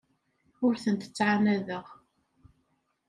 Ur 0.65 0.73
tent-ttɛanadeɣ. 0.83 1.85